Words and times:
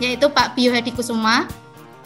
yaitu 0.00 0.32
Pak 0.32 0.56
Bio 0.56 0.72
Hadi 0.72 0.96
Kusuma 0.96 1.44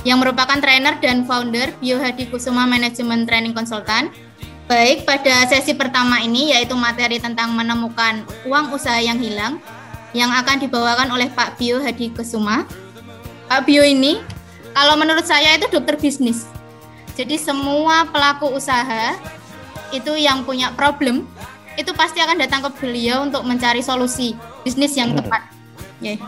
yang 0.02 0.18
merupakan 0.18 0.59
trainer 0.59 0.98
dan 0.98 1.22
founder 1.22 1.70
Bio 1.78 2.02
Hadi 2.02 2.27
Kusuma 2.27 2.66
Management 2.66 3.30
Training 3.30 3.55
Consultant. 3.55 4.10
Baik, 4.66 5.06
pada 5.06 5.46
sesi 5.46 5.78
pertama 5.78 6.27
ini 6.27 6.58
yaitu 6.58 6.74
materi 6.74 7.22
tentang 7.22 7.55
menemukan 7.55 8.27
uang 8.50 8.74
usaha 8.74 8.98
yang 8.98 9.22
hilang 9.22 9.62
yang 10.10 10.34
akan 10.34 10.58
dibawakan 10.58 11.06
oleh 11.14 11.30
Pak 11.30 11.55
Bio 11.55 11.78
Hadi 11.78 12.10
Kusuma. 12.10 12.66
Pak 13.46 13.62
Bio 13.62 13.86
ini 13.86 14.19
kalau 14.74 14.98
menurut 14.98 15.22
saya 15.22 15.55
itu 15.55 15.70
dokter 15.70 15.94
bisnis. 15.94 16.50
Jadi 17.14 17.38
semua 17.38 18.10
pelaku 18.10 18.50
usaha 18.58 19.14
itu 19.94 20.19
yang 20.19 20.42
punya 20.42 20.74
problem 20.74 21.30
itu 21.74 21.91
pasti 21.95 22.23
akan 22.23 22.38
datang 22.38 22.62
ke 22.62 22.70
beliau 22.78 23.27
untuk 23.27 23.42
mencari 23.42 23.83
solusi 23.83 24.38
bisnis 24.62 24.95
yang 24.95 25.14
tepat. 25.14 25.42
Ya. 25.98 26.19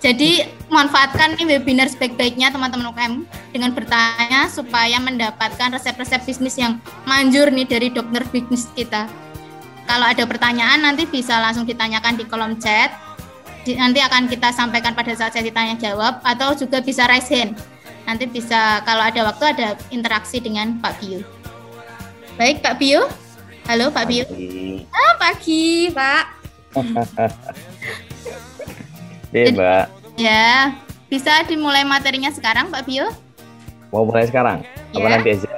Jadi 0.00 0.48
manfaatkan 0.72 1.36
nih 1.36 1.60
webinar 1.60 1.84
sebaik-baiknya 1.92 2.48
teman-teman 2.48 2.88
UKM 2.88 3.14
dengan 3.52 3.70
bertanya 3.76 4.48
supaya 4.48 4.96
mendapatkan 4.96 5.76
resep-resep 5.76 6.24
bisnis 6.24 6.56
yang 6.56 6.80
manjur 7.04 7.52
nih 7.52 7.68
dari 7.68 7.92
dokter 7.92 8.24
bisnis 8.32 8.64
kita. 8.72 9.04
Kalau 9.84 10.06
ada 10.08 10.24
pertanyaan 10.24 10.80
nanti 10.80 11.04
bisa 11.04 11.36
langsung 11.36 11.68
ditanyakan 11.68 12.16
di 12.16 12.24
kolom 12.24 12.56
chat. 12.56 12.96
Di- 13.60 13.76
Nanti 13.76 14.00
akan 14.00 14.24
kita 14.24 14.56
sampaikan 14.56 14.96
pada 14.96 15.12
saat 15.12 15.36
saya 15.36 15.44
ditanya 15.44 15.76
jawab 15.76 16.24
atau 16.24 16.56
juga 16.56 16.80
bisa 16.80 17.04
raise 17.04 17.28
hand. 17.28 17.52
Nanti 18.08 18.24
bisa 18.24 18.80
kalau 18.88 19.04
ada 19.04 19.20
waktu 19.28 19.44
ada 19.52 19.68
interaksi 19.92 20.40
dengan 20.40 20.80
Pak 20.80 20.96
Bio. 20.96 21.20
Baik 22.40 22.64
Pak 22.64 22.80
Bio. 22.80 23.04
Halo 23.70 23.86
Pak 23.86 24.10
Bio. 24.10 24.26
Ah, 24.90 25.14
pagi 25.14 25.94
Pak. 25.94 26.24
Iya, 29.30 29.54
Mbak. 29.54 29.84
Ya, 30.18 30.74
bisa 31.06 31.46
dimulai 31.46 31.86
materinya 31.86 32.34
sekarang, 32.34 32.66
Pak 32.66 32.82
Bio? 32.82 33.06
Mau 33.94 34.02
mulai 34.02 34.26
sekarang? 34.26 34.66
Apa 34.90 34.98
Ya. 34.98 35.10
nanti 35.14 35.28
aja? 35.38 35.46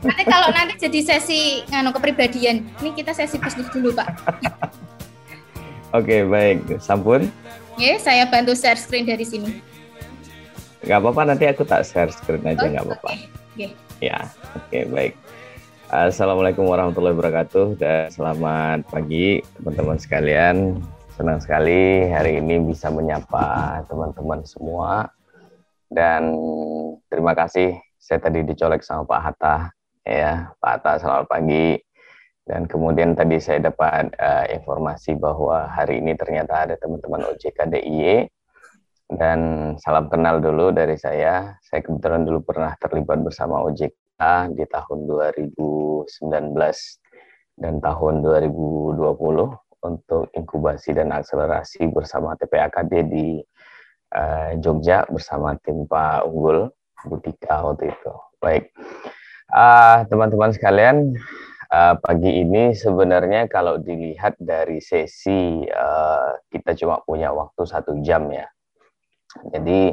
Nanti 0.00 0.24
kalau 0.24 0.48
nanti 0.48 0.80
jadi 0.80 1.00
sesi 1.04 1.60
nganu 1.68 1.92
kepribadian, 1.92 2.64
ini 2.80 2.96
kita 2.96 3.12
sesi 3.12 3.36
bisnis 3.36 3.68
dulu, 3.68 3.92
Pak. 3.92 4.08
Oke, 6.00 6.24
baik. 6.24 6.80
Sampun. 6.80 7.28
Ya, 7.76 8.00
saya 8.00 8.24
bantu 8.24 8.56
share 8.56 8.80
screen 8.80 9.04
dari 9.04 9.28
sini. 9.28 9.60
Gak 10.82 11.04
apa-apa, 11.04 11.28
nanti 11.28 11.44
aku 11.44 11.68
tak 11.68 11.84
share 11.84 12.08
screen 12.10 12.48
aja, 12.48 12.64
Oh, 12.64 12.68
nggak 12.72 12.84
apa-apa. 12.88 13.08
oke. 13.12 13.28
Oke. 13.52 13.66
Ya, 14.00 14.24
oke, 14.56 14.78
baik. 14.88 15.12
Assalamualaikum 15.90 16.70
warahmatullahi 16.70 17.18
wabarakatuh 17.18 17.74
dan 17.74 18.14
selamat 18.14 18.86
pagi 18.94 19.42
teman-teman 19.58 19.98
sekalian. 19.98 20.78
Senang 21.18 21.42
sekali 21.42 22.06
hari 22.06 22.38
ini 22.38 22.62
bisa 22.62 22.94
menyapa 22.94 23.82
teman-teman 23.90 24.46
semua. 24.46 25.10
Dan 25.90 26.30
terima 27.10 27.34
kasih, 27.34 27.74
saya 27.98 28.22
tadi 28.22 28.46
dicolek 28.46 28.86
sama 28.86 29.02
Pak 29.02 29.18
Hatta. 29.18 29.74
Ya, 30.06 30.54
Pak 30.62 30.70
Hatta 30.78 30.92
selamat 31.02 31.26
pagi. 31.26 31.82
Dan 32.46 32.70
kemudian 32.70 33.18
tadi 33.18 33.42
saya 33.42 33.58
dapat 33.58 34.14
eh, 34.14 34.62
informasi 34.62 35.18
bahwa 35.18 35.74
hari 35.74 35.98
ini 35.98 36.14
ternyata 36.14 36.70
ada 36.70 36.78
teman-teman 36.78 37.34
OJK 37.34 37.66
DIY. 37.66 38.30
Dan 39.10 39.74
salam 39.82 40.06
kenal 40.06 40.38
dulu 40.38 40.70
dari 40.70 40.94
saya. 40.94 41.58
Saya 41.66 41.82
kebetulan 41.82 42.22
dulu 42.22 42.46
pernah 42.46 42.78
terlibat 42.78 43.26
bersama 43.26 43.58
OJK 43.66 43.90
di 44.52 44.64
tahun 44.68 45.08
2019 45.08 46.04
dan 47.56 47.74
tahun 47.80 48.14
2020 48.20 49.00
untuk 49.80 50.28
inkubasi 50.36 50.92
dan 50.92 51.08
akselerasi 51.08 51.88
bersama 51.88 52.36
TPAKD 52.36 52.92
di 53.08 53.40
eh, 54.12 54.50
Jogja 54.60 55.08
bersama 55.08 55.56
tim 55.64 55.88
Pak 55.88 56.28
Unggul 56.28 56.68
Butika 57.08 57.64
waktu 57.64 57.88
itu. 57.88 58.12
Baik, 58.40 58.72
Ah, 59.50 60.06
teman-teman 60.06 60.54
sekalian, 60.54 61.18
ah, 61.74 61.98
pagi 61.98 62.38
ini 62.38 62.70
sebenarnya 62.70 63.50
kalau 63.50 63.82
dilihat 63.82 64.38
dari 64.38 64.78
sesi 64.78 65.66
eh, 65.66 66.30
kita 66.54 66.78
cuma 66.78 67.02
punya 67.02 67.34
waktu 67.34 67.62
satu 67.66 67.98
jam 68.06 68.30
ya. 68.30 68.46
Jadi 69.50 69.90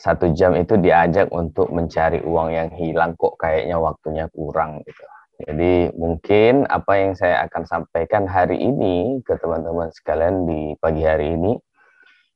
satu 0.00 0.32
jam 0.32 0.56
itu 0.56 0.80
diajak 0.80 1.28
untuk 1.28 1.68
mencari 1.68 2.24
uang 2.24 2.48
yang 2.48 2.72
hilang 2.72 3.12
kok 3.20 3.36
kayaknya 3.36 3.76
waktunya 3.76 4.24
kurang 4.32 4.80
gitu. 4.88 5.04
Jadi 5.40 5.92
mungkin 5.96 6.64
apa 6.68 6.92
yang 6.96 7.12
saya 7.16 7.44
akan 7.48 7.68
sampaikan 7.68 8.24
hari 8.24 8.60
ini 8.60 9.20
ke 9.24 9.36
teman-teman 9.40 9.92
sekalian 9.92 10.48
di 10.48 10.72
pagi 10.80 11.04
hari 11.04 11.36
ini 11.36 11.52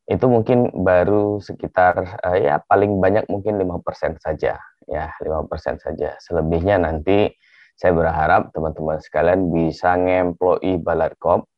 itu 0.05 0.29
mungkin 0.29 0.69
baru 0.85 1.41
sekitar 1.41 2.21
eh, 2.21 2.49
ya 2.53 2.61
paling 2.61 3.01
banyak 3.01 3.25
mungkin 3.33 3.57
5% 3.57 4.21
saja 4.21 4.61
ya 4.85 5.05
5% 5.21 5.49
saja. 5.81 6.17
Selebihnya 6.21 6.77
nanti 6.77 7.33
saya 7.81 7.97
berharap 7.97 8.53
teman-teman 8.53 9.01
sekalian 9.01 9.49
bisa 9.49 9.97
ngemploi 9.97 10.77
Balarkop 10.85 11.49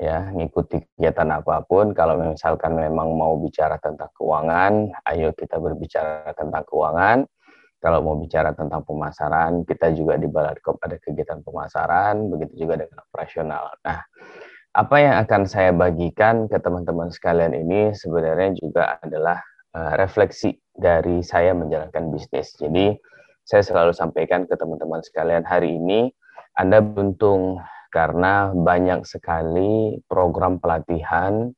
ya 0.00 0.32
ngikuti 0.32 0.80
kegiatan 0.96 1.28
apa 1.28 1.60
pun. 1.68 1.92
Kalau 1.92 2.16
misalkan 2.16 2.72
memang 2.72 3.12
mau 3.12 3.36
bicara 3.36 3.76
tentang 3.76 4.08
keuangan 4.16 4.88
ayo 5.12 5.36
kita 5.36 5.60
berbicara 5.60 6.32
tentang 6.32 6.64
keuangan. 6.64 7.28
Kalau 7.80 8.04
mau 8.04 8.16
bicara 8.16 8.52
tentang 8.56 8.84
pemasaran 8.84 9.64
kita 9.68 9.92
juga 9.92 10.16
di 10.16 10.28
Baladkop 10.28 10.80
ada 10.80 10.96
kegiatan 10.96 11.44
pemasaran 11.44 12.32
begitu 12.32 12.64
juga 12.64 12.80
dengan 12.80 13.04
operasional. 13.04 13.76
Nah 13.84 14.00
apa 14.72 14.96
yang 14.96 15.14
akan 15.20 15.42
saya 15.44 15.70
bagikan 15.76 16.48
ke 16.48 16.56
teman-teman 16.56 17.12
sekalian 17.12 17.52
ini 17.52 17.92
sebenarnya 17.92 18.56
juga 18.56 18.96
adalah 19.04 19.36
eh, 19.76 19.92
refleksi 20.00 20.56
dari 20.72 21.20
saya 21.20 21.52
menjalankan 21.52 22.08
bisnis. 22.08 22.56
Jadi 22.56 22.96
saya 23.44 23.60
selalu 23.60 23.92
sampaikan 23.92 24.48
ke 24.48 24.56
teman-teman 24.56 25.04
sekalian 25.04 25.44
hari 25.44 25.76
ini 25.76 26.12
Anda 26.56 26.84
beruntung 26.84 27.60
karena 27.90 28.54
banyak 28.54 29.02
sekali 29.04 29.98
program 30.06 30.62
pelatihan 30.62 31.50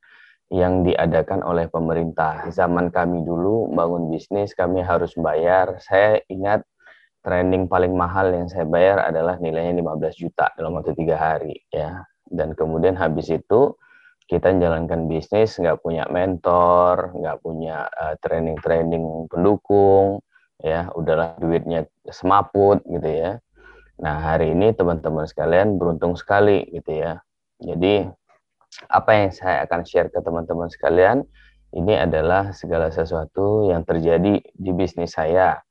yang 0.52 0.84
diadakan 0.84 1.40
oleh 1.40 1.68
pemerintah. 1.68 2.44
Zaman 2.52 2.92
kami 2.92 3.24
dulu 3.24 3.72
bangun 3.72 4.12
bisnis, 4.12 4.52
kami 4.52 4.84
harus 4.84 5.16
bayar. 5.16 5.80
Saya 5.80 6.20
ingat 6.28 6.60
training 7.24 7.70
paling 7.70 7.96
mahal 7.96 8.28
yang 8.34 8.52
saya 8.52 8.68
bayar 8.68 9.08
adalah 9.08 9.40
nilainya 9.40 9.80
15 9.80 10.12
juta 10.20 10.52
dalam 10.58 10.76
waktu 10.76 10.92
tiga 10.92 11.16
hari. 11.16 11.56
ya. 11.72 12.04
Dan 12.28 12.52
kemudian 12.52 13.00
habis 13.00 13.32
itu 13.32 13.76
kita 14.28 14.52
menjalankan 14.52 15.08
bisnis, 15.08 15.56
nggak 15.56 15.80
punya 15.80 16.04
mentor, 16.12 17.16
nggak 17.16 17.38
punya 17.40 17.88
eh, 17.88 18.14
training-training 18.20 19.28
pendukung, 19.32 20.20
ya 20.60 20.88
udahlah 20.92 21.36
duitnya 21.40 21.88
semaput 22.08 22.80
gitu 22.84 23.08
ya. 23.08 23.30
Nah, 24.02 24.18
hari 24.18 24.50
ini 24.50 24.74
teman-teman 24.74 25.30
sekalian 25.30 25.78
beruntung 25.78 26.18
sekali 26.18 26.66
gitu 26.74 26.90
ya. 26.90 27.22
Jadi 27.62 28.02
apa 28.90 29.10
yang 29.14 29.30
saya 29.30 29.62
akan 29.62 29.80
share 29.86 30.10
ke 30.10 30.18
teman-teman 30.18 30.66
sekalian 30.66 31.22
ini 31.70 31.94
adalah 31.94 32.50
segala 32.50 32.90
sesuatu 32.90 33.70
yang 33.70 33.86
terjadi 33.86 34.42
di 34.42 34.70
bisnis 34.74 35.14
saya 35.14 35.62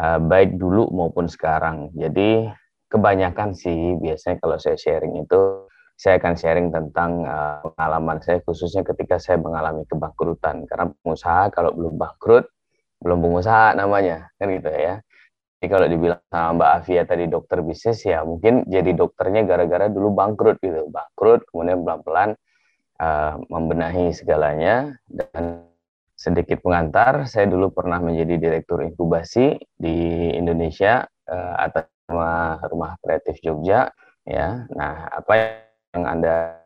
uh, 0.00 0.16
baik 0.16 0.56
dulu 0.56 0.88
maupun 0.88 1.28
sekarang. 1.28 1.92
Jadi 1.92 2.48
kebanyakan 2.88 3.52
sih 3.52 4.00
biasanya 4.00 4.40
kalau 4.40 4.56
saya 4.56 4.80
sharing 4.80 5.20
itu 5.20 5.68
saya 5.98 6.16
akan 6.16 6.34
sharing 6.40 6.68
tentang 6.72 7.26
uh, 7.28 7.60
pengalaman 7.76 8.22
saya 8.24 8.40
khususnya 8.48 8.80
ketika 8.80 9.20
saya 9.20 9.36
mengalami 9.36 9.84
kebangkrutan 9.84 10.64
karena 10.64 10.88
pengusaha 11.04 11.52
kalau 11.52 11.76
belum 11.76 12.00
bangkrut 12.00 12.48
belum 13.04 13.18
pengusaha 13.20 13.76
namanya 13.76 14.32
kan 14.40 14.48
gitu 14.56 14.72
ya. 14.72 15.04
Jadi 15.58 15.66
kalau 15.74 15.86
dibilang 15.90 16.22
sama 16.30 16.54
Mbak 16.54 16.70
Afia 16.70 17.02
tadi 17.02 17.26
dokter 17.26 17.58
bisnis 17.66 18.06
ya 18.06 18.22
mungkin 18.22 18.62
jadi 18.70 18.94
dokternya 18.94 19.42
gara-gara 19.42 19.90
dulu 19.90 20.14
bangkrut 20.14 20.62
gitu, 20.62 20.86
bangkrut 20.86 21.50
kemudian 21.50 21.82
pelan-pelan 21.82 22.30
uh, 23.02 23.42
membenahi 23.50 24.14
segalanya 24.14 24.94
dan 25.10 25.66
sedikit 26.14 26.62
pengantar 26.62 27.26
saya 27.26 27.50
dulu 27.50 27.74
pernah 27.74 27.98
menjadi 27.98 28.38
direktur 28.38 28.86
inkubasi 28.86 29.58
di 29.74 30.30
Indonesia 30.30 31.02
uh, 31.26 31.54
atas 31.58 31.90
nama 32.06 32.62
Rumah 32.62 32.98
Kreatif 33.02 33.42
Jogja 33.42 33.90
ya. 34.24 34.66
Nah, 34.72 34.94
apa 35.10 35.32
yang 35.90 36.04
Anda 36.06 36.58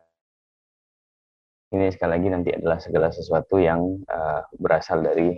ini 1.73 1.89
sekali 1.89 2.21
lagi 2.21 2.27
nanti 2.29 2.49
adalah 2.53 2.77
segala 2.77 3.09
sesuatu 3.09 3.57
yang 3.57 4.05
uh, 4.05 4.45
berasal 4.61 5.01
dari 5.01 5.33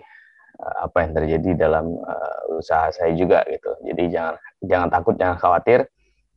apa 0.60 0.98
yang 1.06 1.12
terjadi 1.16 1.68
dalam 1.68 1.86
uh, 2.02 2.58
usaha 2.58 2.90
saya 2.92 3.12
juga 3.16 3.44
gitu. 3.48 3.72
Jadi 3.84 4.12
jangan 4.12 4.36
jangan 4.64 4.90
takut, 4.92 5.16
jangan 5.20 5.38
khawatir. 5.38 5.88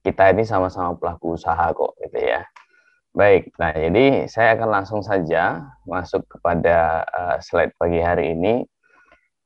Kita 0.03 0.31
ini 0.31 0.47
sama-sama 0.47 0.94
pelaku 0.97 1.37
usaha 1.37 1.69
kok 1.75 1.99
gitu 2.00 2.19
ya. 2.19 2.47
Baik, 3.17 3.50
nah 3.59 3.75
jadi 3.75 4.31
saya 4.31 4.55
akan 4.55 4.69
langsung 4.69 5.00
saja 5.03 5.67
masuk 5.88 6.23
kepada 6.29 7.03
uh, 7.09 7.37
slide 7.43 7.75
pagi 7.75 7.99
hari 7.99 8.37
ini. 8.37 8.62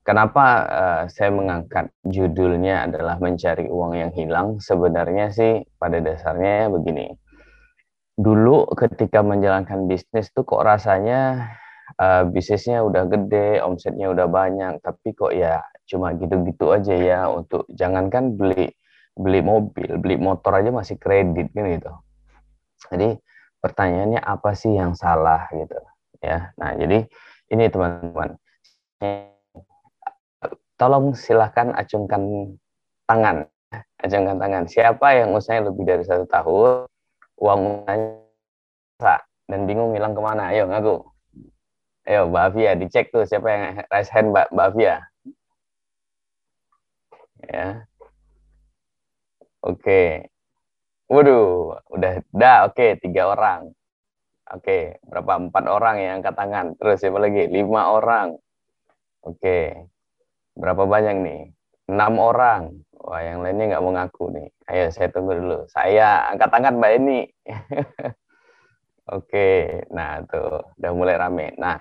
Kenapa 0.02 0.44
uh, 0.66 1.02
saya 1.06 1.30
mengangkat 1.30 1.88
judulnya 2.02 2.90
adalah 2.90 3.22
mencari 3.22 3.70
uang 3.70 3.94
yang 3.94 4.12
hilang? 4.12 4.58
Sebenarnya 4.58 5.30
sih 5.30 5.62
pada 5.78 6.02
dasarnya 6.02 6.68
begini. 6.68 7.14
Dulu 8.18 8.66
ketika 8.76 9.22
menjalankan 9.22 9.86
bisnis 9.88 10.28
tuh 10.34 10.42
kok 10.44 10.66
rasanya 10.66 11.54
uh, 11.98 12.22
bisnisnya 12.28 12.84
udah 12.84 13.08
gede, 13.08 13.60
omsetnya 13.60 14.12
udah 14.12 14.26
banyak, 14.28 14.80
tapi 14.80 15.12
kok 15.12 15.32
ya 15.34 15.64
cuma 15.88 16.14
gitu-gitu 16.16 16.72
aja 16.72 16.94
ya 16.94 17.20
untuk 17.28 17.68
jangankan 17.72 18.38
beli 18.38 18.72
beli 19.12 19.40
mobil, 19.44 20.00
beli 20.00 20.16
motor 20.16 20.56
aja 20.56 20.72
masih 20.72 20.96
kredit 20.96 21.52
kan 21.52 21.68
gitu. 21.68 21.92
Jadi 22.88 23.08
pertanyaannya 23.60 24.20
apa 24.20 24.56
sih 24.56 24.72
yang 24.72 24.96
salah 24.96 25.46
gitu 25.52 25.76
ya. 26.24 26.54
Nah, 26.56 26.72
jadi 26.78 27.04
ini 27.52 27.64
teman-teman. 27.68 28.40
Tolong 30.80 31.12
silahkan 31.12 31.76
acungkan 31.76 32.56
tangan. 33.04 33.46
Acungkan 34.00 34.36
tangan. 34.40 34.64
Siapa 34.66 35.14
yang 35.14 35.36
usahanya 35.36 35.70
lebih 35.70 35.84
dari 35.84 36.02
satu 36.02 36.24
tahun, 36.26 36.88
uang 37.38 37.62
dan 39.46 39.60
bingung 39.68 39.92
hilang 39.92 40.16
ke 40.16 40.22
mana? 40.24 40.50
Ayo 40.50 40.64
ngaku. 40.66 41.11
Ayo 42.02 42.26
Mbak 42.30 42.44
Afia, 42.50 42.72
dicek 42.74 43.14
tuh 43.14 43.22
siapa 43.26 43.48
yang 43.50 43.62
raise 43.90 44.10
hand 44.10 44.34
Mbak, 44.34 44.48
Afia. 44.54 44.96
Ya. 47.46 47.86
Oke, 49.62 50.32
Waduh, 51.12 51.76
udah, 51.92 52.24
dah, 52.32 52.64
oke, 52.72 52.96
tiga 53.04 53.28
orang. 53.36 53.68
Oke, 54.48 54.96
berapa? 55.04 55.44
Empat 55.44 55.64
orang 55.68 55.96
yang 56.00 56.12
angkat 56.24 56.34
tangan. 56.40 56.66
Terus 56.80 57.04
siapa 57.04 57.20
lagi? 57.20 57.52
Lima 57.52 57.92
orang. 57.92 58.32
Oke, 59.20 59.76
berapa 60.56 60.88
banyak 60.88 61.16
nih? 61.20 61.42
Enam 61.92 62.16
orang. 62.16 62.80
Wah, 62.96 63.20
yang 63.20 63.44
lainnya 63.44 63.76
nggak 63.76 63.84
mau 63.84 63.92
ngaku 63.92 64.24
nih. 64.32 64.48
Ayo, 64.72 64.88
saya 64.88 65.12
tunggu 65.12 65.36
dulu. 65.36 65.68
Saya 65.68 66.32
angkat 66.32 66.48
tangan 66.48 66.80
Mbak 66.80 66.92
Eni. 66.96 67.20
oke, 69.16 69.48
nah 69.92 70.24
tuh, 70.24 70.64
udah 70.80 70.92
mulai 70.96 71.20
rame. 71.20 71.52
Nah, 71.60 71.76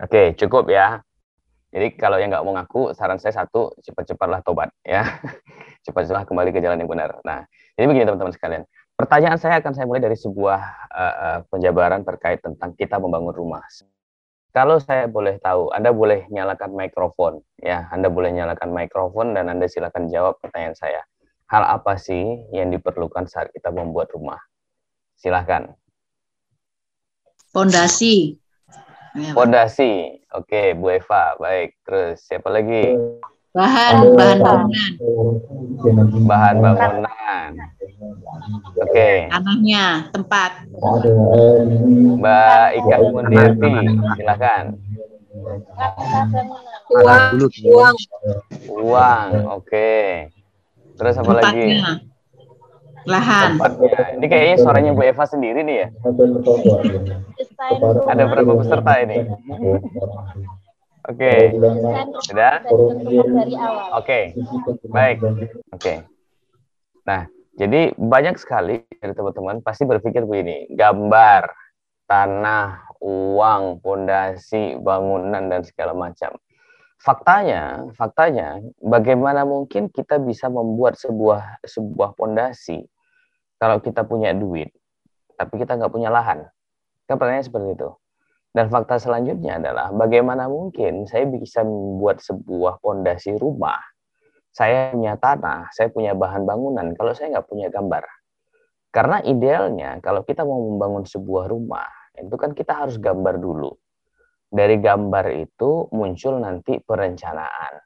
oke, 0.00 0.22
cukup 0.36 0.68
ya. 0.72 1.00
Jadi 1.74 1.98
kalau 1.98 2.16
yang 2.16 2.32
nggak 2.32 2.44
mau 2.46 2.56
ngaku, 2.56 2.96
saran 2.96 3.20
saya 3.20 3.44
satu, 3.44 3.74
cepat-cepatlah 3.84 4.40
tobat 4.40 4.72
ya. 4.80 5.04
Cepat-cepatlah 5.84 6.24
kembali 6.24 6.50
ke 6.54 6.60
jalan 6.64 6.80
yang 6.80 6.88
benar. 6.88 7.20
Nah, 7.20 7.44
jadi 7.76 7.84
begini 7.84 8.04
teman-teman 8.08 8.32
sekalian. 8.32 8.62
Pertanyaan 8.96 9.36
saya 9.36 9.60
akan 9.60 9.76
saya 9.76 9.84
mulai 9.84 10.00
dari 10.00 10.16
sebuah 10.16 10.60
uh, 10.88 11.38
penjabaran 11.52 12.00
terkait 12.00 12.40
tentang 12.40 12.72
kita 12.72 12.96
membangun 12.96 13.36
rumah. 13.36 13.60
Kalau 14.56 14.80
saya 14.80 15.04
boleh 15.04 15.36
tahu, 15.36 15.68
Anda 15.68 15.92
boleh 15.92 16.24
nyalakan 16.32 16.72
mikrofon, 16.72 17.44
ya. 17.60 17.92
Anda 17.92 18.08
boleh 18.08 18.32
nyalakan 18.32 18.72
mikrofon 18.72 19.36
dan 19.36 19.52
Anda 19.52 19.68
silakan 19.68 20.08
jawab 20.08 20.40
pertanyaan 20.40 20.72
saya. 20.72 21.04
Hal 21.52 21.60
apa 21.60 22.00
sih 22.00 22.48
yang 22.56 22.72
diperlukan 22.72 23.28
saat 23.28 23.52
kita 23.52 23.68
membuat 23.68 24.08
rumah? 24.16 24.40
Silahkan. 25.20 25.76
Fondasi. 27.52 28.45
Fondasi. 29.34 30.20
Oke, 30.34 30.76
Bu 30.76 30.92
Eva. 30.92 31.36
Baik. 31.40 31.78
Terus 31.86 32.20
siapa 32.24 32.52
lagi? 32.52 32.96
bahan 33.56 34.12
bahan 34.12 34.38
bangunan 34.44 34.92
bahan 36.28 36.56
bangunan 36.60 37.50
oke 38.76 38.84
okay. 38.84 39.32
tanahnya 39.32 40.12
tempat 40.12 40.68
Mbak 42.20 42.66
Ika 42.76 42.96
Mundirti 43.00 43.72
silakan 44.20 44.76
uang 46.92 47.48
uang 47.64 47.96
uang 48.68 49.28
oke 49.48 49.64
okay. 49.64 50.28
terus 51.00 51.16
apa 51.16 51.32
lagi 51.40 51.80
lahan 53.06 53.56
tempatnya 53.56 54.18
ini 54.18 54.26
kayaknya 54.26 54.56
suaranya 54.60 54.90
Bu 54.92 55.02
Eva 55.06 55.24
sendiri 55.24 55.62
nih 55.62 55.76
ya 55.80 55.88
ada 58.10 58.22
berapa 58.26 58.52
peserta 58.60 58.92
ini 59.02 59.18
Oke. 61.06 61.54
Okay. 61.54 61.54
Sudah? 62.26 62.66
Oke. 63.94 64.34
Baik. 64.90 65.22
Oke. 65.22 65.54
Okay. 65.70 65.96
Nah, 67.06 67.30
jadi 67.54 67.94
banyak 67.94 68.34
sekali 68.42 68.82
dari 68.90 69.14
teman-teman 69.14 69.62
pasti 69.62 69.86
berpikir 69.86 70.26
begini, 70.26 70.66
gambar 70.74 71.46
tanah, 72.10 72.90
uang, 72.98 73.78
pondasi, 73.78 74.74
bangunan 74.82 75.46
dan 75.46 75.62
segala 75.62 75.94
macam. 75.94 76.34
Faktanya, 76.98 77.86
faktanya 77.94 78.58
bagaimana 78.82 79.46
mungkin 79.46 79.86
kita 79.86 80.18
bisa 80.18 80.50
membuat 80.50 80.98
sebuah 80.98 81.62
sebuah 81.62 82.18
pondasi 82.18 82.82
kalau 83.56 83.80
kita 83.80 84.04
punya 84.04 84.36
duit 84.36 84.72
tapi 85.36 85.60
kita 85.60 85.76
nggak 85.76 85.92
punya 85.92 86.08
lahan? 86.08 86.48
Kan 87.04 87.20
pertanyaannya 87.20 87.46
seperti 87.46 87.68
itu. 87.76 87.90
Dan 88.56 88.72
fakta 88.72 88.96
selanjutnya 88.96 89.60
adalah 89.60 89.92
bagaimana 89.92 90.48
mungkin 90.48 91.04
saya 91.04 91.28
bisa 91.28 91.60
membuat 91.60 92.24
sebuah 92.24 92.80
pondasi 92.80 93.36
rumah. 93.36 93.78
Saya 94.48 94.96
punya 94.96 95.20
tanah, 95.20 95.68
saya 95.76 95.92
punya 95.92 96.16
bahan 96.16 96.48
bangunan 96.48 96.96
kalau 96.96 97.12
saya 97.12 97.36
nggak 97.36 97.48
punya 97.52 97.68
gambar. 97.68 98.08
Karena 98.88 99.20
idealnya 99.20 100.00
kalau 100.00 100.24
kita 100.24 100.40
mau 100.48 100.56
membangun 100.72 101.04
sebuah 101.04 101.52
rumah, 101.52 101.84
itu 102.16 102.32
kan 102.40 102.56
kita 102.56 102.72
harus 102.72 102.96
gambar 102.96 103.36
dulu. 103.36 103.76
Dari 104.48 104.80
gambar 104.80 105.36
itu 105.36 105.92
muncul 105.92 106.40
nanti 106.40 106.80
perencanaan. 106.80 107.76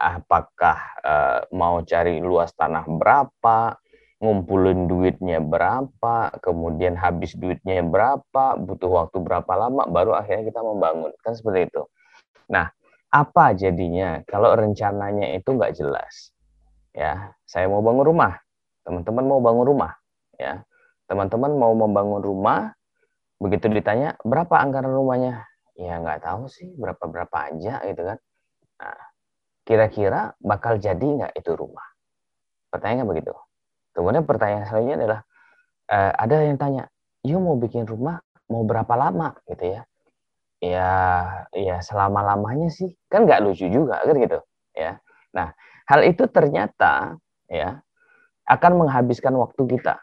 Apakah 0.00 0.78
uh, 1.04 1.40
mau 1.52 1.84
cari 1.84 2.24
luas 2.24 2.56
tanah 2.56 2.88
berapa, 2.88 3.76
ngumpulin 4.20 4.84
duitnya 4.84 5.40
berapa, 5.40 6.36
kemudian 6.44 6.92
habis 7.00 7.32
duitnya 7.34 7.80
berapa, 7.80 8.60
butuh 8.60 8.92
waktu 8.92 9.16
berapa 9.16 9.52
lama, 9.56 9.88
baru 9.88 10.12
akhirnya 10.12 10.44
kita 10.44 10.60
membangun. 10.60 11.10
Kan 11.24 11.32
seperti 11.32 11.72
itu. 11.72 11.82
Nah, 12.52 12.68
apa 13.08 13.56
jadinya 13.56 14.20
kalau 14.28 14.52
rencananya 14.52 15.32
itu 15.34 15.56
nggak 15.56 15.72
jelas? 15.72 16.36
Ya, 16.92 17.32
saya 17.48 17.66
mau 17.66 17.80
bangun 17.80 18.04
rumah, 18.04 18.36
teman-teman 18.84 19.24
mau 19.24 19.40
bangun 19.40 19.66
rumah, 19.66 19.92
ya, 20.36 20.62
teman-teman 21.06 21.54
mau 21.54 21.72
membangun 21.72 22.20
rumah, 22.20 22.74
begitu 23.40 23.70
ditanya 23.70 24.18
berapa 24.26 24.58
anggaran 24.58 24.90
rumahnya, 24.90 25.46
ya 25.78 25.96
nggak 26.02 26.26
tahu 26.26 26.50
sih 26.50 26.74
berapa 26.76 27.00
berapa 27.06 27.36
aja 27.54 27.78
gitu 27.86 28.02
kan. 28.04 28.18
Nah, 28.82 29.00
kira-kira 29.62 30.34
bakal 30.42 30.82
jadi 30.82 31.00
nggak 31.00 31.32
itu 31.38 31.54
rumah? 31.54 31.86
Pertanyaannya 32.74 33.06
begitu. 33.06 33.34
Kemudian 34.00 34.24
pertanyaan 34.24 34.64
selanjutnya 34.64 34.96
adalah 34.96 35.20
uh, 35.92 36.12
ada 36.16 36.36
yang 36.40 36.56
tanya, 36.56 36.88
"Yuk 37.20 37.36
mau 37.36 37.60
bikin 37.60 37.84
rumah 37.84 38.16
mau 38.48 38.64
berapa 38.64 38.88
lama?" 38.96 39.36
gitu 39.44 39.76
ya. 39.76 39.84
Ya, 40.60 40.92
ya 41.52 41.76
selama-lamanya 41.84 42.72
sih 42.72 42.96
kan 43.12 43.28
nggak 43.28 43.44
lucu 43.44 43.68
juga 43.68 44.00
kan 44.00 44.16
gitu 44.16 44.40
ya. 44.72 44.96
Nah, 45.36 45.52
hal 45.84 46.00
itu 46.08 46.24
ternyata 46.32 47.20
ya 47.52 47.80
akan 48.48 48.72
menghabiskan 48.84 49.36
waktu 49.36 49.76
kita, 49.76 50.00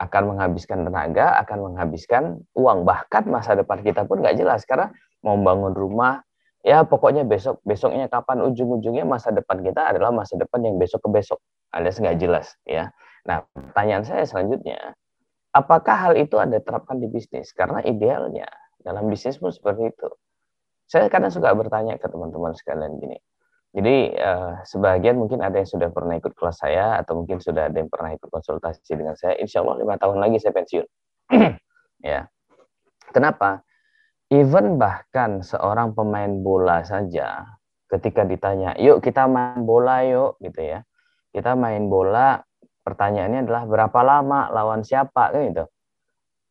akan 0.00 0.22
menghabiskan 0.36 0.88
tenaga, 0.88 1.36
akan 1.44 1.58
menghabiskan 1.72 2.40
uang, 2.56 2.88
bahkan 2.88 3.28
masa 3.28 3.52
depan 3.52 3.84
kita 3.84 4.08
pun 4.08 4.24
nggak 4.24 4.40
jelas 4.40 4.64
karena 4.64 4.88
mau 5.20 5.36
bangun 5.36 5.76
rumah 5.76 6.24
ya 6.64 6.84
pokoknya 6.84 7.24
besok 7.24 7.60
besoknya 7.64 8.08
kapan 8.08 8.44
ujung-ujungnya 8.44 9.04
masa 9.08 9.32
depan 9.32 9.64
kita 9.64 9.96
adalah 9.96 10.12
masa 10.12 10.36
depan 10.36 10.60
yang 10.60 10.76
besok 10.76 11.04
ke 11.04 11.08
besok 11.08 11.40
alias 11.72 11.96
nggak 11.96 12.20
jelas 12.20 12.52
ya 12.68 12.92
nah 13.26 13.44
pertanyaan 13.52 14.04
saya 14.06 14.24
selanjutnya 14.24 14.96
apakah 15.52 15.96
hal 16.08 16.14
itu 16.16 16.38
anda 16.40 16.62
terapkan 16.62 17.02
di 17.02 17.10
bisnis? 17.10 17.50
Karena 17.52 17.82
idealnya 17.84 18.48
dalam 18.80 19.10
bisnis 19.10 19.36
pun 19.36 19.52
seperti 19.52 19.92
itu. 19.92 20.08
Saya 20.90 21.06
kadang 21.06 21.30
suka 21.30 21.54
bertanya 21.54 21.98
ke 22.00 22.06
teman-teman 22.10 22.50
sekalian 22.56 22.98
gini 22.98 23.18
jadi 23.70 23.96
eh, 24.18 24.52
sebagian 24.66 25.14
mungkin 25.14 25.38
ada 25.38 25.62
yang 25.62 25.70
sudah 25.70 25.94
pernah 25.94 26.18
ikut 26.18 26.34
kelas 26.34 26.58
saya 26.58 26.98
atau 26.98 27.22
mungkin 27.22 27.38
sudah 27.38 27.70
ada 27.70 27.78
yang 27.78 27.86
pernah 27.86 28.10
ikut 28.10 28.26
konsultasi 28.26 28.98
dengan 28.98 29.14
saya 29.14 29.38
insya 29.38 29.62
Allah 29.62 29.78
lima 29.78 29.94
tahun 29.94 30.18
lagi 30.18 30.36
saya 30.42 30.54
pensiun. 30.54 30.86
Ya. 32.00 32.32
Kenapa? 33.12 33.60
Even 34.32 34.80
bahkan 34.80 35.44
seorang 35.44 35.92
pemain 35.92 36.32
bola 36.40 36.80
saja 36.80 37.44
ketika 37.92 38.24
ditanya, 38.24 38.72
"Yuk 38.80 39.04
kita 39.04 39.28
main 39.28 39.68
bola 39.68 40.00
yuk," 40.08 40.40
gitu 40.40 40.64
ya. 40.64 40.80
Kita 41.28 41.52
main 41.60 41.92
bola, 41.92 42.40
pertanyaannya 42.90 43.46
adalah 43.46 43.62
berapa 43.70 44.00
lama 44.02 44.50
lawan 44.50 44.82
siapa 44.82 45.30
kan 45.30 45.40
gitu. 45.46 45.64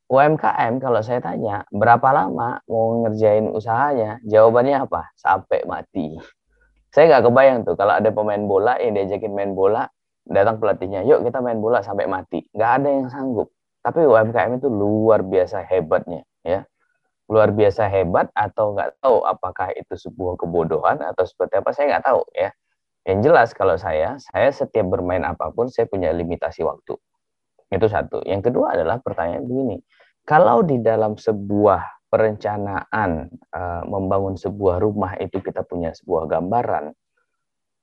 UMKM 0.10 0.81
kalau 0.81 1.05
saya 1.05 1.22
tanya, 1.22 1.69
berapa 1.69 2.10
lama 2.10 2.58
mau 2.65 3.05
ngerjain 3.05 3.46
usahanya? 3.53 4.17
Jawabannya 4.25 4.89
apa? 4.89 5.13
Sampai 5.13 5.62
mati. 5.69 6.17
Saya 6.93 7.05
nggak 7.05 7.29
kebayang 7.29 7.60
tuh 7.69 7.77
kalau 7.77 7.93
ada 7.93 8.10
pemain 8.10 8.41
bola 8.41 8.81
yang 8.81 8.98
diajakin 8.98 9.29
main 9.29 9.53
bola, 9.53 9.86
datang 10.25 10.58
pelatihnya, 10.58 11.05
yuk 11.05 11.22
kita 11.22 11.38
main 11.46 11.62
bola 11.62 11.86
sampai 11.86 12.10
mati. 12.10 12.41
Nggak 12.50 12.72
ada 12.81 12.89
yang 12.89 13.08
sanggup. 13.13 13.53
Tapi 13.86 14.01
UMKM 14.10 14.58
itu 14.58 14.67
luar 14.74 15.22
biasa 15.22 15.62
hebatnya, 15.69 16.25
ya. 16.41 16.65
Luar 17.29 17.53
biasa 17.53 17.86
hebat 17.86 18.34
atau 18.34 18.74
nggak 18.74 18.98
tahu 19.05 19.22
apakah 19.22 19.69
itu 19.77 19.93
sebuah 19.93 20.41
kebodohan 20.41 20.98
atau 21.05 21.22
seperti 21.29 21.62
apa, 21.62 21.69
saya 21.69 21.86
nggak 21.93 22.05
tahu 22.10 22.25
ya. 22.34 22.50
Yang 23.08 23.20
jelas 23.32 23.50
kalau 23.56 23.75
saya, 23.79 24.20
saya 24.20 24.50
setiap 24.51 24.91
bermain 24.91 25.24
apa 25.24 25.50
pun 25.56 25.72
saya 25.72 25.88
punya 25.88 26.12
limitasi 26.12 26.62
waktu. 26.65 27.00
Itu 27.70 27.86
satu. 27.86 28.25
Yang 28.25 28.51
kedua 28.51 28.75
adalah 28.75 29.00
pertanyaan 29.00 29.46
begini. 29.46 29.77
Kalau 30.25 30.62
di 30.62 30.77
dalam 30.82 31.15
sebuah 31.15 32.10
perencanaan 32.10 33.29
uh, 33.53 33.84
membangun 33.86 34.36
sebuah 34.36 34.82
rumah 34.82 35.13
itu 35.22 35.38
kita 35.41 35.62
punya 35.65 35.94
sebuah 35.94 36.25
gambaran, 36.25 36.94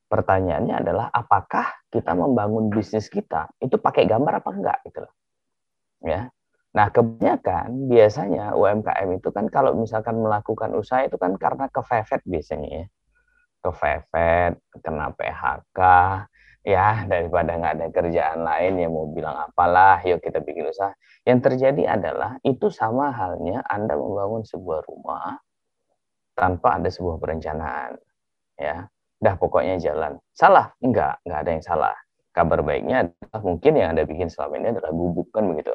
pertanyaannya 0.06 0.74
adalah 0.82 1.06
apakah 1.10 1.66
kita 1.90 2.14
membangun 2.14 2.70
bisnis 2.70 3.10
kita 3.10 3.50
itu 3.58 3.78
pakai 3.78 4.06
gambar 4.06 4.42
apa 4.42 4.50
enggak 4.54 4.78
gitu 4.86 5.06
loh. 5.06 5.14
Ya. 6.02 6.30
Nah, 6.76 6.92
kebanyakan 6.92 7.88
biasanya 7.88 8.52
UMKM 8.52 9.08
itu 9.16 9.32
kan 9.32 9.48
kalau 9.48 9.72
misalkan 9.72 10.20
melakukan 10.20 10.76
usaha 10.76 11.08
itu 11.08 11.16
kan 11.16 11.34
karena 11.40 11.72
kefefet 11.72 12.20
biasanya 12.28 12.68
ya. 12.68 12.86
Kefefet, 13.66 14.54
kena 14.78 15.10
PHK, 15.10 15.80
ya 16.62 17.02
daripada 17.10 17.58
nggak 17.58 17.74
ada 17.78 17.86
kerjaan 17.90 18.46
lain 18.46 18.78
yang 18.78 18.94
mau 18.94 19.10
bilang 19.10 19.34
apalah, 19.34 19.98
yuk 20.06 20.22
kita 20.22 20.38
bikin 20.38 20.70
usaha. 20.70 20.94
Yang 21.26 21.50
terjadi 21.50 21.98
adalah 21.98 22.38
itu 22.46 22.70
sama 22.70 23.10
halnya 23.10 23.66
Anda 23.66 23.98
membangun 23.98 24.46
sebuah 24.46 24.86
rumah 24.86 25.42
tanpa 26.38 26.78
ada 26.78 26.86
sebuah 26.86 27.18
perencanaan. 27.18 27.98
Ya, 28.54 28.86
dah 29.18 29.34
pokoknya 29.34 29.82
jalan. 29.82 30.22
Salah? 30.30 30.70
Enggak, 30.78 31.18
enggak 31.26 31.40
ada 31.42 31.50
yang 31.50 31.64
salah. 31.66 31.96
Kabar 32.30 32.60
baiknya 32.62 33.08
adalah 33.10 33.40
mungkin 33.42 33.72
yang 33.74 33.88
Anda 33.96 34.06
bikin 34.06 34.28
selama 34.30 34.60
ini 34.60 34.68
adalah 34.76 34.92
gubuk 34.94 35.34
kan 35.34 35.48
begitu. 35.50 35.72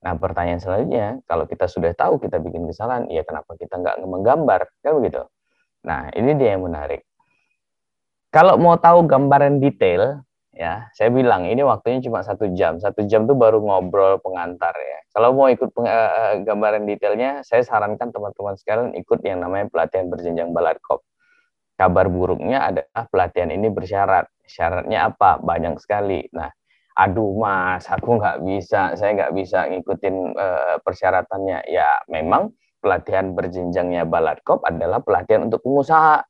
Nah 0.00 0.16
pertanyaan 0.16 0.60
selanjutnya, 0.60 1.20
kalau 1.28 1.44
kita 1.44 1.68
sudah 1.68 1.92
tahu 1.92 2.16
kita 2.18 2.40
bikin 2.40 2.64
kesalahan, 2.66 3.04
ya 3.12 3.22
kenapa 3.22 3.52
kita 3.60 3.76
nggak 3.76 4.00
menggambar 4.08 4.60
kan 4.80 4.92
begitu? 4.96 5.22
Nah 5.84 6.08
ini 6.16 6.34
dia 6.40 6.56
yang 6.56 6.64
menarik. 6.64 7.04
Kalau 8.30 8.54
mau 8.58 8.78
tahu 8.78 9.10
gambaran 9.10 9.58
detail, 9.58 10.22
ya 10.54 10.86
saya 10.94 11.10
bilang 11.10 11.50
ini 11.50 11.66
waktunya 11.66 11.98
cuma 12.02 12.22
satu 12.22 12.50
jam. 12.54 12.78
Satu 12.78 13.02
jam 13.10 13.26
tuh 13.26 13.34
baru 13.34 13.58
ngobrol 13.58 14.22
pengantar 14.22 14.74
ya. 14.74 14.98
Kalau 15.10 15.34
mau 15.34 15.50
ikut 15.50 15.74
uh, 15.74 16.38
gambaran 16.46 16.86
detailnya, 16.86 17.42
saya 17.42 17.66
sarankan 17.66 18.14
teman-teman 18.14 18.54
sekalian 18.54 18.94
ikut 18.94 19.18
yang 19.26 19.42
namanya 19.42 19.66
pelatihan 19.66 20.06
berjenjang 20.06 20.54
balarkop 20.54 21.02
kabar 21.80 22.12
buruknya 22.12 22.68
adalah 22.68 23.08
pelatihan 23.08 23.48
ini 23.48 23.72
bersyarat. 23.72 24.28
Syaratnya 24.44 25.08
apa? 25.08 25.40
Banyak 25.40 25.80
sekali. 25.80 26.28
Nah, 26.36 26.52
aduh 26.92 27.32
mas, 27.40 27.88
aku 27.88 28.20
nggak 28.20 28.44
bisa, 28.44 28.92
saya 29.00 29.16
nggak 29.16 29.32
bisa 29.32 29.64
ngikutin 29.72 30.36
uh, 30.36 30.76
persyaratannya. 30.84 31.64
Ya, 31.72 32.04
memang 32.12 32.52
pelatihan 32.84 33.32
berjenjangnya 33.32 34.04
Balatkop 34.04 34.60
adalah 34.68 35.00
pelatihan 35.00 35.48
untuk 35.48 35.64
pengusaha, 35.64 36.20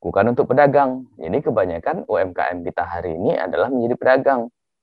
bukan 0.00 0.36
untuk 0.36 0.50
pedagang. 0.50 1.06
Jadi 1.20 1.38
kebanyakan 1.44 2.06
UMKM 2.06 2.64
kita 2.66 2.82
hari 2.84 3.16
ini 3.16 3.36
adalah 3.36 3.68
menjadi 3.72 3.94
pedagang. 3.98 4.40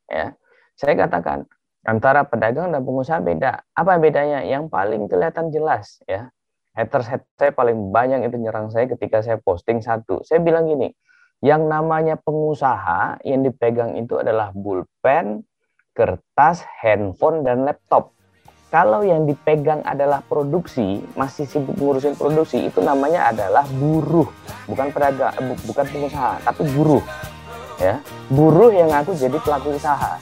Ya, 0.10 0.36
saya 0.78 0.94
katakan 0.98 1.48
antara 1.84 2.24
pedagang 2.28 2.72
dan 2.72 2.82
pengusaha 2.84 3.20
beda. 3.20 3.66
Apa 3.74 3.98
bedanya? 3.98 4.46
Yang 4.46 4.70
paling 4.70 5.08
kelihatan 5.08 5.50
jelas 5.50 6.00
ya 6.06 6.32
haters 6.74 7.08
saya 7.38 7.52
paling 7.54 7.94
banyak 7.94 8.26
itu 8.26 8.38
nyerang 8.42 8.74
saya 8.74 8.90
ketika 8.90 9.22
saya 9.22 9.38
posting 9.40 9.80
satu. 9.80 10.26
Saya 10.26 10.42
bilang 10.42 10.66
gini, 10.66 10.90
yang 11.46 11.70
namanya 11.70 12.18
pengusaha 12.18 13.22
yang 13.24 13.46
dipegang 13.46 13.96
itu 13.98 14.18
adalah 14.20 14.50
bulpen, 14.52 15.46
kertas, 15.94 16.66
handphone, 16.82 17.46
dan 17.46 17.64
laptop. 17.70 18.18
Kalau 18.74 19.06
yang 19.06 19.30
dipegang 19.30 19.86
adalah 19.86 20.26
produksi, 20.26 20.98
masih 21.14 21.46
sibuk 21.46 21.78
ngurusin 21.78 22.18
produksi, 22.18 22.58
itu 22.58 22.82
namanya 22.82 23.30
adalah 23.30 23.62
buruh, 23.70 24.26
bukan 24.66 24.90
pedagang, 24.90 25.30
bukan 25.70 25.86
pengusaha, 25.94 26.42
tapi 26.42 26.66
buruh. 26.74 27.06
Ya, 27.78 28.02
buruh 28.34 28.74
yang 28.74 28.90
aku 28.90 29.14
jadi 29.14 29.38
pelaku 29.38 29.78
usaha. 29.78 30.18